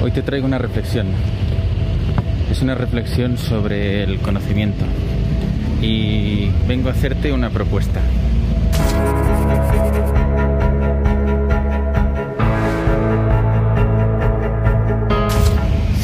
[0.00, 1.08] Hoy te traigo una reflexión.
[2.50, 4.84] Es una reflexión sobre el conocimiento.
[5.82, 8.00] Y vengo a hacerte una propuesta.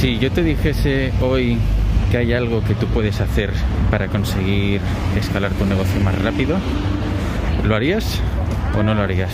[0.01, 1.59] Si yo te dijese hoy
[2.11, 3.51] que hay algo que tú puedes hacer
[3.93, 4.81] para conseguir
[5.17, 6.57] escalar tu negocio más rápido,
[7.65, 8.21] ¿lo harías
[8.77, 9.33] o no lo harías?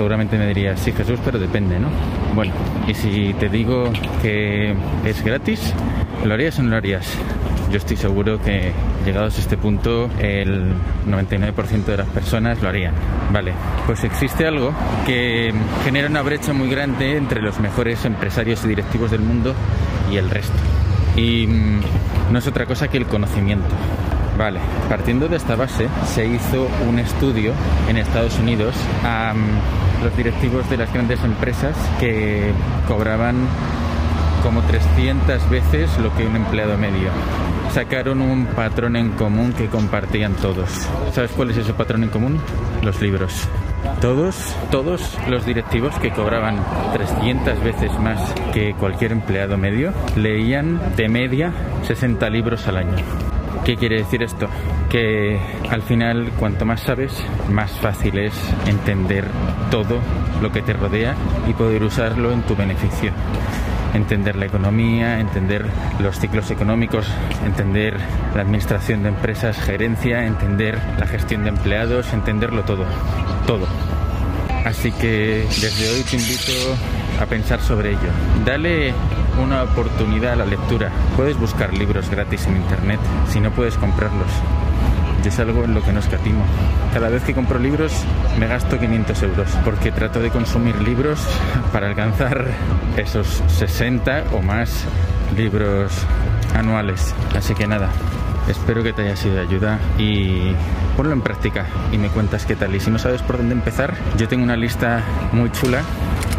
[0.00, 1.88] Seguramente me dirías, sí Jesús, pero depende, ¿no?
[2.34, 2.54] Bueno,
[2.88, 3.92] y si te digo
[4.22, 4.74] que
[5.04, 5.74] es gratis,
[6.24, 7.06] ¿lo harías o no lo harías?
[7.70, 8.72] Yo estoy seguro que
[9.04, 10.72] llegados a este punto el
[11.06, 12.94] 99% de las personas lo harían.
[13.30, 13.52] Vale,
[13.84, 14.72] pues existe algo
[15.04, 15.52] que
[15.84, 19.52] genera una brecha muy grande entre los mejores empresarios y directivos del mundo
[20.10, 20.56] y el resto.
[21.14, 21.80] Y mm,
[22.32, 23.68] no es otra cosa que el conocimiento.
[24.38, 27.52] Vale, partiendo de esta base, se hizo un estudio
[27.90, 28.74] en Estados Unidos
[29.04, 29.34] a
[30.02, 32.52] los directivos de las grandes empresas que
[32.86, 33.36] cobraban
[34.42, 37.10] como 300 veces lo que un empleado medio.
[37.72, 40.88] Sacaron un patrón en común que compartían todos.
[41.12, 42.40] ¿Sabes cuál es ese patrón en común?
[42.82, 43.48] Los libros.
[44.00, 46.56] Todos, todos los directivos que cobraban
[46.92, 48.20] 300 veces más
[48.52, 51.52] que cualquier empleado medio leían de media
[51.86, 53.29] 60 libros al año.
[53.64, 54.48] ¿Qué quiere decir esto?
[54.88, 55.38] Que
[55.70, 57.12] al final cuanto más sabes,
[57.50, 58.34] más fácil es
[58.66, 59.26] entender
[59.70, 59.98] todo
[60.40, 61.14] lo que te rodea
[61.48, 63.12] y poder usarlo en tu beneficio
[63.94, 65.66] entender la economía, entender
[65.98, 67.06] los ciclos económicos,
[67.44, 67.96] entender
[68.34, 72.84] la administración de empresas, gerencia, entender la gestión de empleados, entenderlo todo,
[73.46, 73.66] todo.
[74.64, 76.52] Así que desde hoy te invito
[77.20, 78.10] a pensar sobre ello.
[78.44, 78.92] Dale
[79.40, 80.90] una oportunidad a la lectura.
[81.16, 84.30] Puedes buscar libros gratis en internet si no puedes comprarlos
[85.28, 86.44] es algo en lo que no escatimo.
[86.94, 87.92] Cada vez que compro libros
[88.38, 91.20] me gasto 500 euros porque trato de consumir libros
[91.72, 92.46] para alcanzar
[92.96, 94.84] esos 60 o más
[95.36, 95.92] libros
[96.54, 97.14] anuales.
[97.36, 97.90] Así que nada,
[98.48, 100.52] espero que te haya sido de ayuda y
[100.96, 102.74] ponlo en práctica y me cuentas qué tal.
[102.74, 105.82] Y si no sabes por dónde empezar, yo tengo una lista muy chula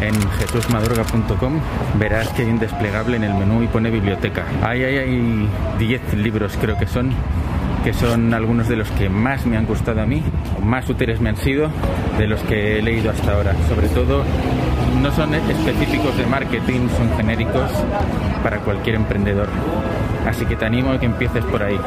[0.00, 1.60] en jesusmadroga.com
[1.98, 4.44] verás que hay un desplegable en el menú y pone biblioteca.
[4.62, 7.12] Ahí hay 10 libros creo que son
[7.84, 10.22] que son algunos de los que más me han gustado a mí,
[10.62, 11.68] más útiles me han sido
[12.16, 13.54] de los que he leído hasta ahora.
[13.68, 14.22] Sobre todo,
[15.02, 17.70] no son específicos de marketing, son genéricos
[18.42, 19.48] para cualquier emprendedor.
[20.26, 21.78] Así que te animo a que empieces por ahí.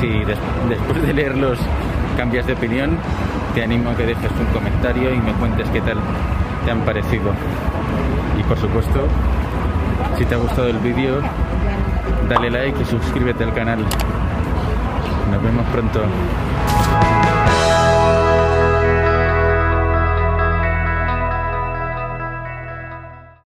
[0.00, 1.58] Si después de leerlos
[2.16, 2.98] cambias de opinión,
[3.54, 5.98] te animo a que dejes un comentario y me cuentes qué tal
[6.64, 7.32] te han parecido.
[8.38, 9.06] Y por supuesto,
[10.18, 11.20] si te ha gustado el vídeo,
[12.28, 13.78] dale like y suscríbete al canal.
[15.30, 16.00] Nos vemos pronto.